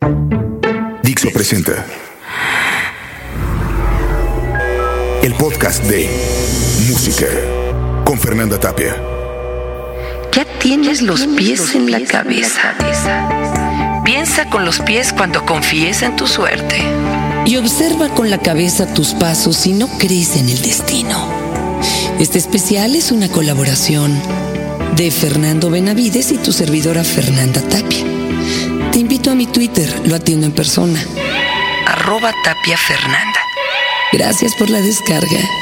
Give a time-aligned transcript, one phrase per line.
[0.00, 1.84] Dixo presenta
[5.22, 6.08] el podcast de
[6.88, 7.26] Música
[8.04, 8.96] con Fernanda Tapia.
[10.32, 12.74] Ya tienes los pies en la cabeza.
[14.04, 16.78] Piensa con los pies cuando confíes en tu suerte.
[17.44, 21.28] Y observa con la cabeza tus pasos si no crees en el destino.
[22.18, 24.18] Este especial es una colaboración
[24.96, 28.19] de Fernando Benavides y tu servidora Fernanda Tapia.
[29.20, 30.98] Invito a mi Twitter, lo atiendo en persona.
[31.86, 33.40] Arroba Tapia Fernanda.
[34.14, 35.59] Gracias por la descarga.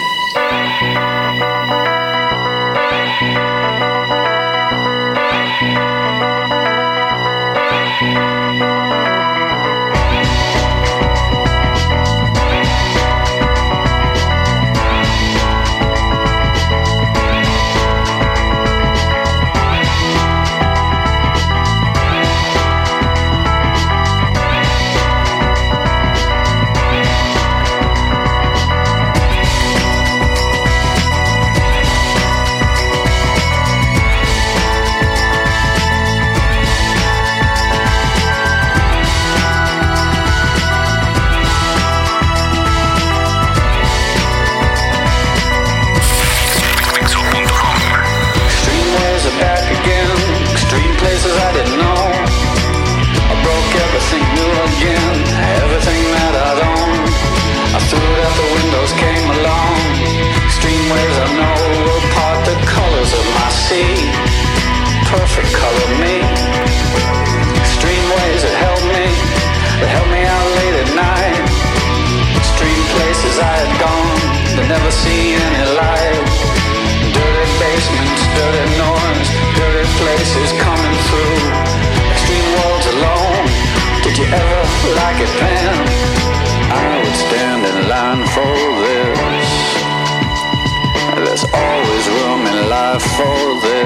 [92.99, 93.78] For this.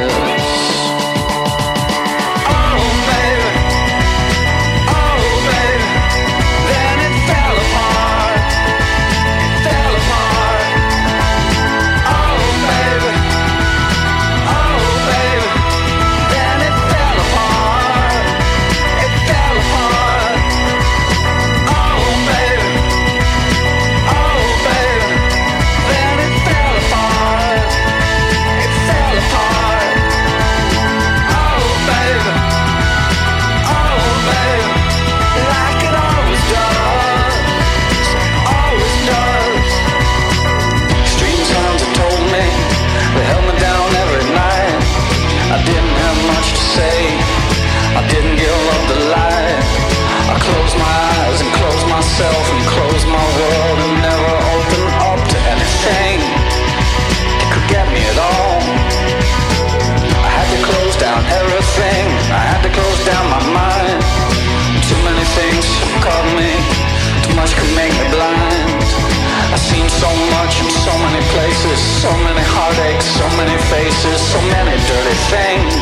[71.81, 75.73] So many heartaches, so many faces, so many dirty things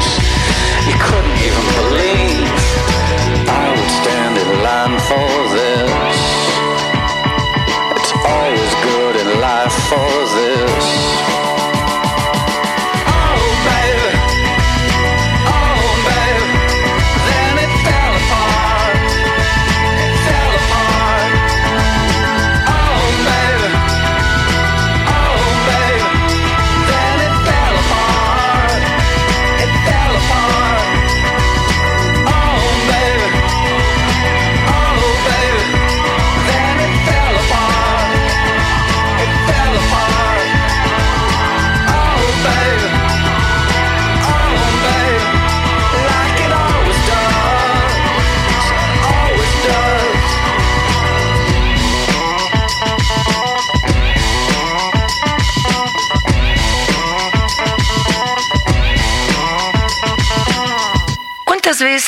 [0.86, 2.19] you couldn't even believe.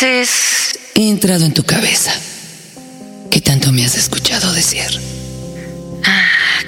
[0.02, 2.12] Veces He entrado en tu cabeza.
[3.30, 4.84] ¿Qué tanto me has escuchado decir?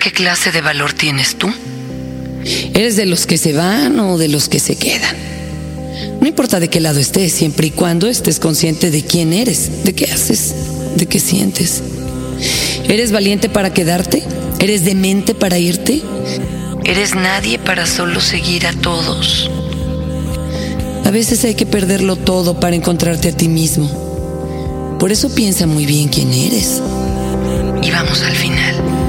[0.00, 1.52] ¿Qué clase de valor tienes tú?
[2.72, 5.14] ¿Eres de los que se van o de los que se quedan?
[6.20, 9.94] No importa de qué lado estés, siempre y cuando estés consciente de quién eres, de
[9.94, 10.54] qué haces,
[10.96, 11.82] de qué sientes.
[12.88, 14.22] ¿Eres valiente para quedarte?
[14.58, 16.02] ¿Eres demente para irte?
[16.84, 19.50] Eres nadie para solo seguir a todos.
[21.04, 23.88] A veces hay que perderlo todo para encontrarte a ti mismo.
[24.98, 26.80] Por eso piensa muy bien quién eres.
[27.82, 29.03] Y vamos al final.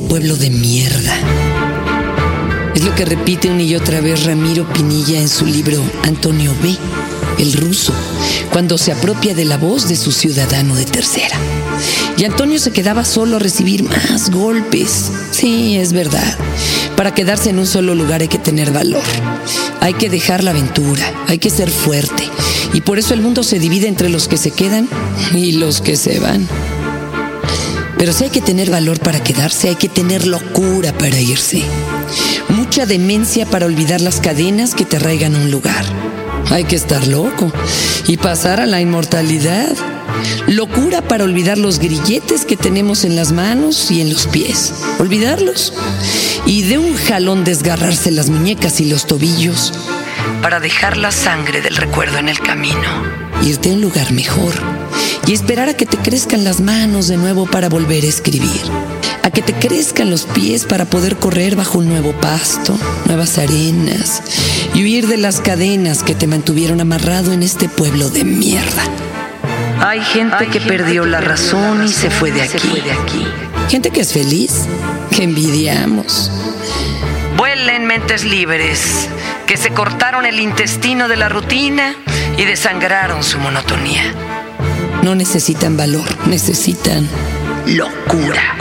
[0.00, 1.14] Pueblo de mierda.
[2.74, 6.76] Es lo que repite una y otra vez Ramiro Pinilla en su libro Antonio B.,
[7.38, 7.92] el ruso,
[8.52, 11.36] cuando se apropia de la voz de su ciudadano de tercera.
[12.16, 15.10] Y Antonio se quedaba solo a recibir más golpes.
[15.30, 16.38] Sí, es verdad.
[16.96, 19.02] Para quedarse en un solo lugar hay que tener valor.
[19.80, 22.28] Hay que dejar la aventura, hay que ser fuerte.
[22.72, 24.88] Y por eso el mundo se divide entre los que se quedan
[25.34, 26.46] y los que se van.
[28.02, 31.62] Pero si hay que tener valor para quedarse, hay que tener locura para irse.
[32.48, 35.84] Mucha demencia para olvidar las cadenas que te arraigan un lugar.
[36.50, 37.52] Hay que estar loco
[38.08, 39.72] y pasar a la inmortalidad.
[40.48, 44.72] Locura para olvidar los grilletes que tenemos en las manos y en los pies.
[44.98, 45.72] Olvidarlos.
[46.44, 49.72] Y de un jalón desgarrarse las muñecas y los tobillos
[50.42, 53.22] para dejar la sangre del recuerdo en el camino.
[53.44, 54.60] Irte a un lugar mejor
[55.26, 58.60] y esperar a que te crezcan las manos de nuevo para volver a escribir,
[59.22, 62.76] a que te crezcan los pies para poder correr bajo un nuevo pasto,
[63.06, 64.22] nuevas arenas
[64.74, 68.82] y huir de las cadenas que te mantuvieron amarrado en este pueblo de mierda.
[69.80, 73.26] Hay gente que perdió la razón y se fue de aquí.
[73.68, 74.66] Gente que es feliz,
[75.10, 76.30] que envidiamos.
[77.36, 79.08] Vuelen mentes libres,
[79.46, 81.96] que se cortaron el intestino de la rutina
[82.36, 84.31] y desangraron su monotonía.
[85.02, 87.08] No necesitan valor, necesitan
[87.66, 88.56] locura.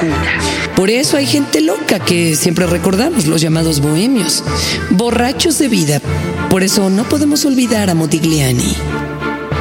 [0.76, 4.44] Por eso hay gente loca que siempre recordamos, los llamados bohemios,
[4.90, 6.02] borrachos de vida.
[6.50, 8.76] Por eso no podemos olvidar a Modigliani.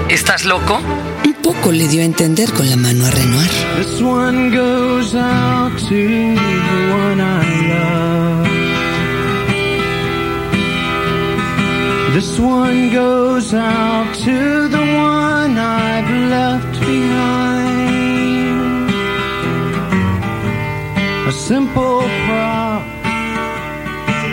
[0.09, 0.81] ¿Estás loco?
[1.25, 3.51] Un poco le dio a entender con la mano a Renoir.
[3.79, 8.21] This one goes out to the one I love.
[12.15, 18.91] This one goes out to the one I've left behind.
[21.31, 22.83] A simple prop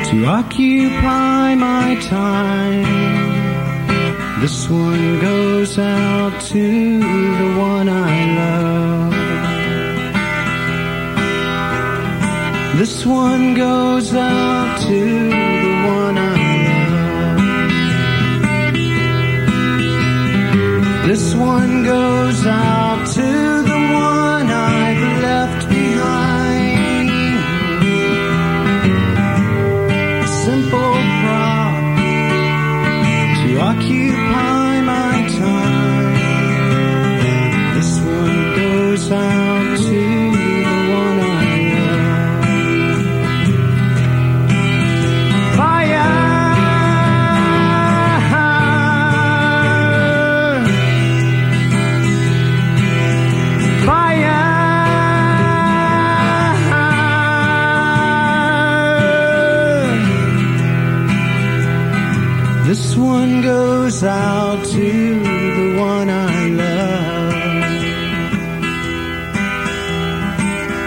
[0.08, 1.88] to occupy my
[2.18, 2.86] time.
[4.42, 7.00] This one goes out to
[7.42, 9.14] the one I love.
[12.80, 15.57] This one goes out to
[21.18, 23.57] This one goes out to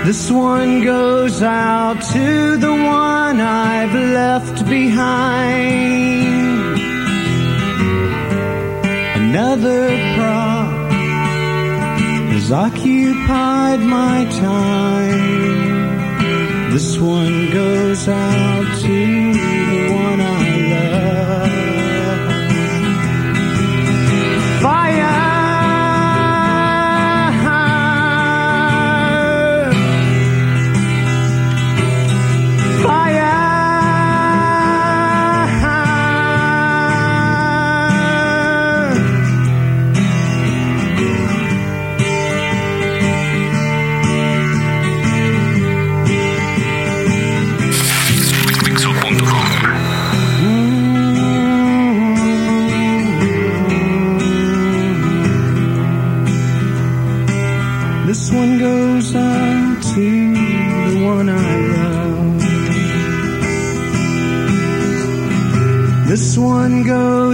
[0.05, 6.31] This one goes out to the one I've left behind.
[9.23, 10.91] Another prop
[12.33, 15.71] has occupied my time.
[16.73, 19.50] This one goes out to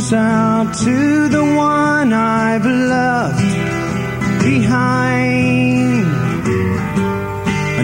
[0.06, 3.40] goes out to the one I've left
[4.44, 6.06] behind.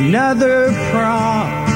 [0.05, 1.69] Another prop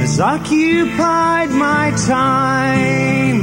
[0.00, 3.38] has occupied my time.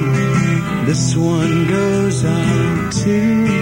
[0.85, 3.52] This one goes out to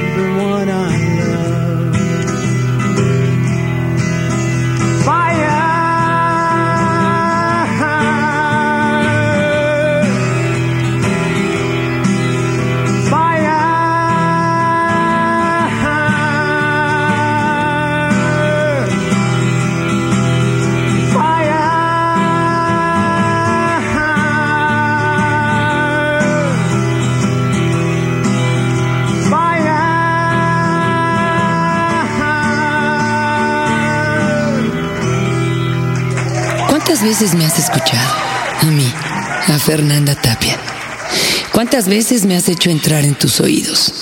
[37.21, 38.15] veces me has escuchado?
[38.61, 38.91] A mí,
[39.47, 40.59] a Fernanda Tapia.
[41.53, 43.93] ¿Cuántas veces me has hecho entrar en tus oídos?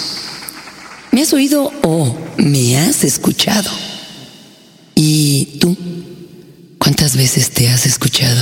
[1.12, 3.70] ¿Me has oído o me has escuchado?
[4.96, 5.76] ¿Y tú?
[6.78, 8.42] ¿Cuántas veces te has escuchado?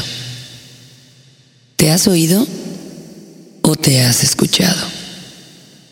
[1.75, 2.45] ¿Te has oído
[3.63, 4.85] o te has escuchado?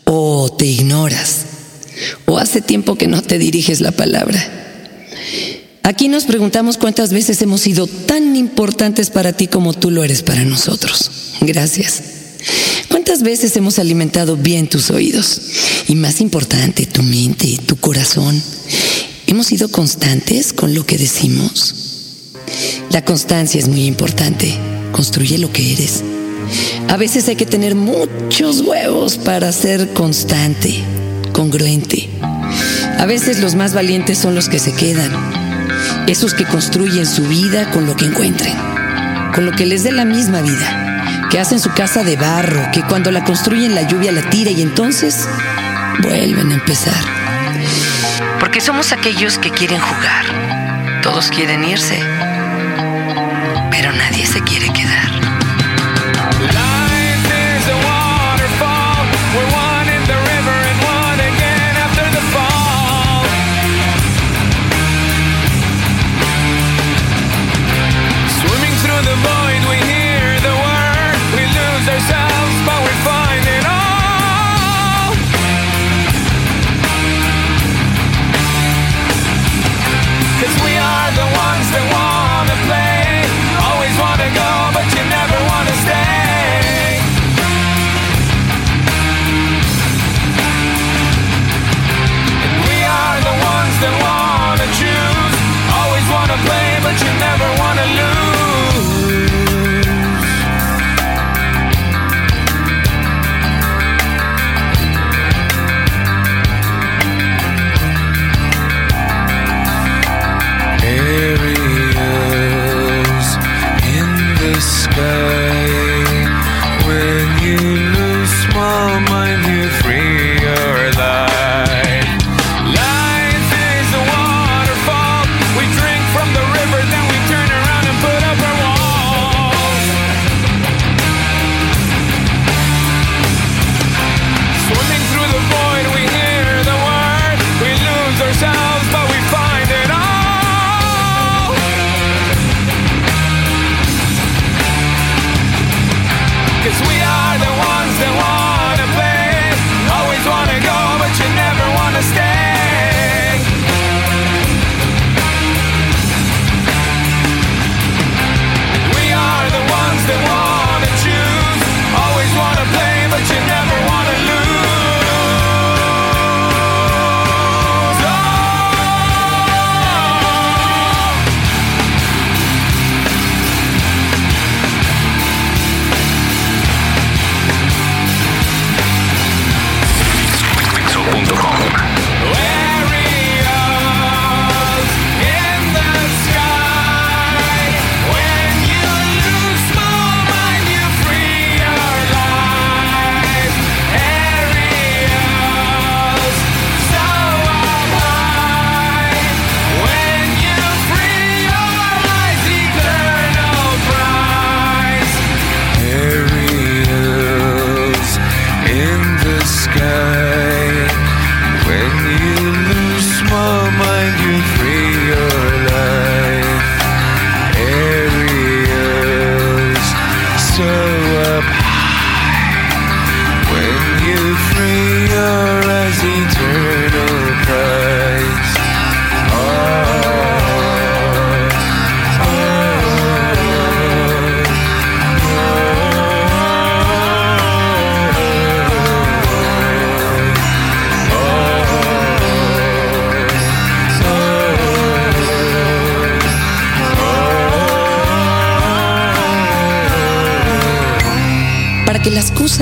[0.04, 1.46] ¿O te ignoras?
[2.26, 4.65] ¿O hace tiempo que no te diriges la palabra?
[5.86, 10.24] Aquí nos preguntamos cuántas veces hemos sido tan importantes para ti como tú lo eres
[10.24, 11.12] para nosotros.
[11.42, 12.02] Gracias.
[12.90, 15.40] ¿Cuántas veces hemos alimentado bien tus oídos?
[15.86, 18.42] Y más importante, tu mente, tu corazón.
[19.28, 21.76] ¿Hemos sido constantes con lo que decimos?
[22.90, 24.58] La constancia es muy importante.
[24.90, 26.02] Construye lo que eres.
[26.88, 30.82] A veces hay que tener muchos huevos para ser constante,
[31.32, 32.10] congruente.
[32.98, 35.45] A veces los más valientes son los que se quedan
[36.12, 38.56] esos que construyen su vida con lo que encuentren,
[39.34, 42.82] con lo que les dé la misma vida, que hacen su casa de barro, que
[42.82, 45.28] cuando la construyen la lluvia la tira y entonces
[46.02, 46.94] vuelven a empezar.
[48.38, 51.98] Porque somos aquellos que quieren jugar, todos quieren irse,
[53.70, 55.15] pero nadie se quiere quedar.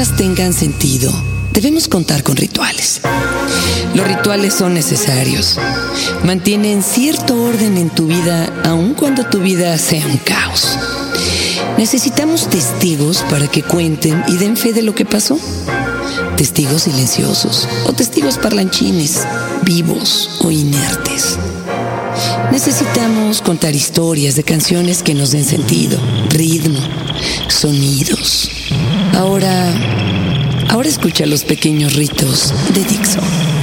[0.02, 1.12] tengan sentido,
[1.52, 3.00] debemos contar con rituales.
[3.94, 5.56] Los rituales son necesarios.
[6.24, 10.76] Mantienen cierto orden en tu vida, aun cuando tu vida sea un caos.
[11.78, 15.38] Necesitamos testigos para que cuenten y den fe de lo que pasó.
[16.36, 19.20] Testigos silenciosos o testigos parlanchines,
[19.62, 21.38] vivos o inertes.
[22.50, 26.80] Necesitamos contar historias de canciones que nos den sentido, ritmo,
[27.48, 28.50] sonidos
[29.16, 29.72] Ahora,
[30.70, 33.53] ahora escucha los pequeños ritos de Dixon.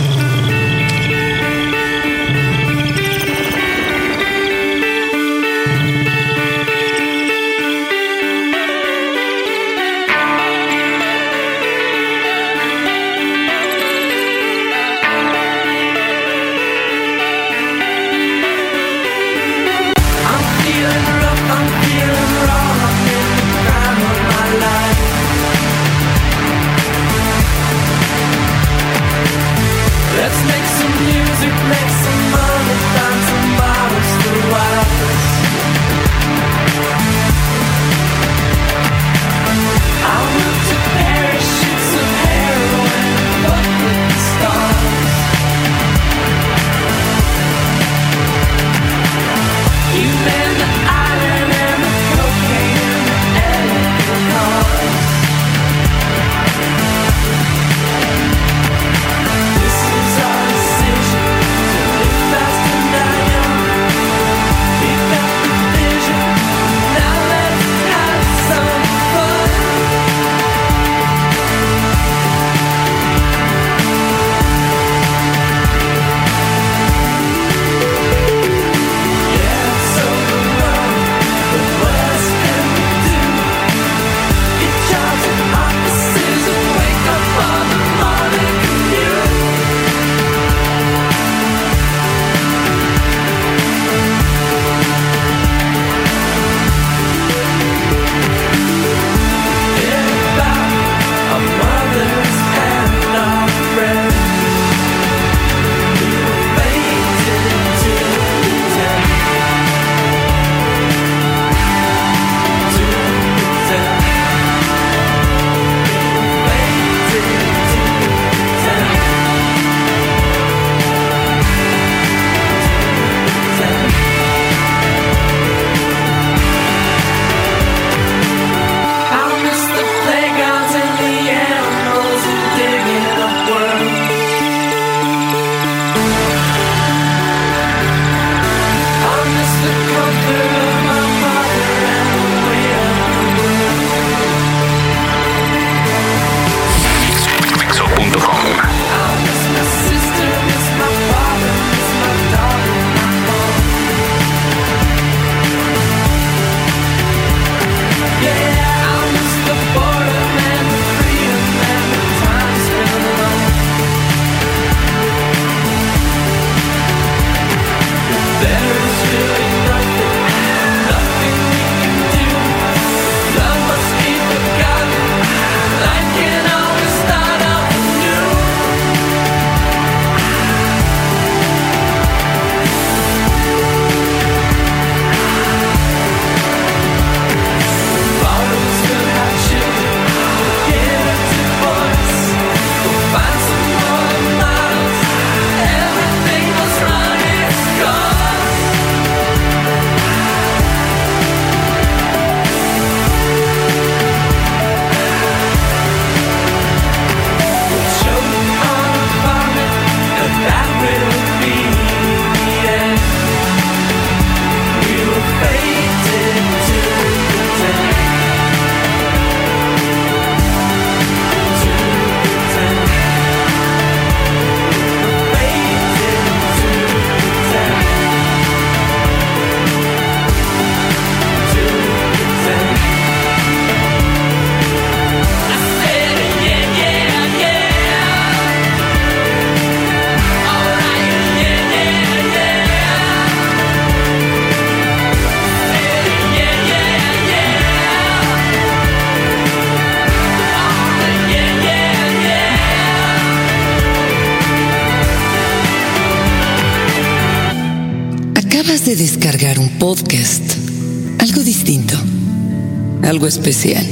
[263.27, 263.85] Especial.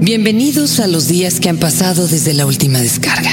[0.00, 3.30] Bienvenidos a los días que han pasado desde la última descarga.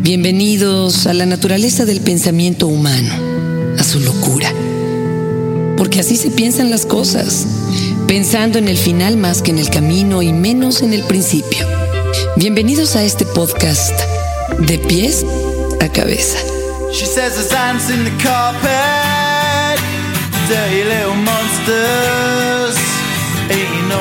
[0.00, 3.10] Bienvenidos a la naturaleza del pensamiento humano,
[3.78, 4.52] a su locura.
[5.76, 7.46] Porque así se piensan las cosas,
[8.06, 11.66] pensando en el final más que en el camino y menos en el principio.
[12.36, 13.98] Bienvenidos a este podcast
[14.58, 15.24] de pies
[15.80, 16.38] a cabeza.
[16.92, 17.36] She says
[17.90, 19.80] in the carpet,
[20.48, 21.16] dirty little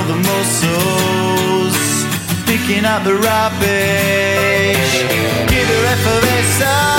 [0.05, 1.77] the muscles,
[2.45, 4.93] picking up the rubbish.
[5.49, 6.96] Give her effervescence,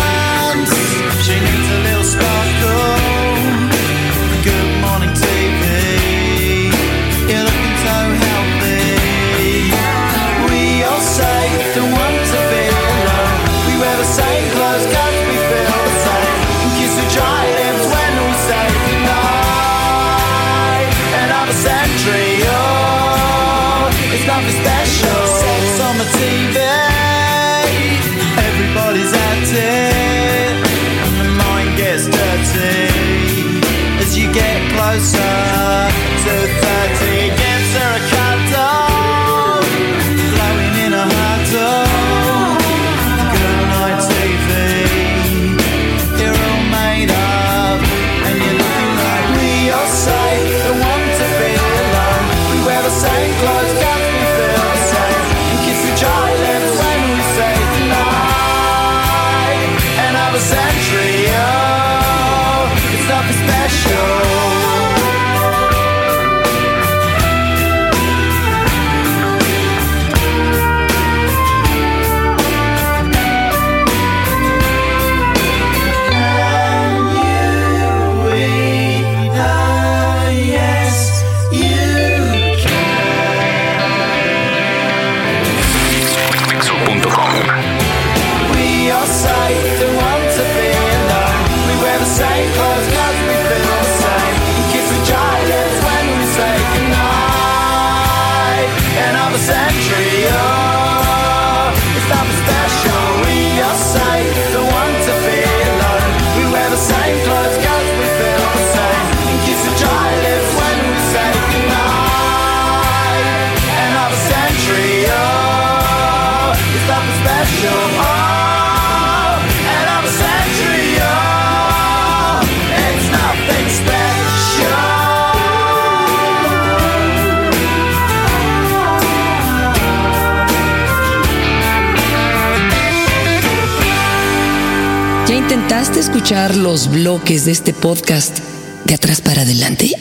[135.79, 138.41] ¿Ya intentaste escuchar los bloques de este podcast
[138.85, 139.93] de atrás para adelante?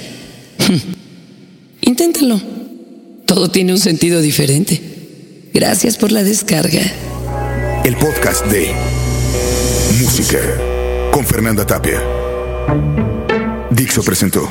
[1.82, 2.42] Inténtalo.
[3.28, 4.82] Todo tiene un sentido diferente.
[5.54, 6.82] Gracias por la descarga.
[7.86, 8.74] El podcast de
[10.02, 10.40] Música
[11.12, 12.02] con Fernanda Tapia.
[13.70, 14.50] Dixo presentó.